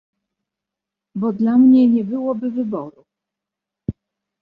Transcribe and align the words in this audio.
"Bo 1.15 1.33
dla 1.33 1.57
mnie 1.57 1.87
nie 1.87 2.03
byłoby 2.03 2.51
wyboru." 2.51 3.05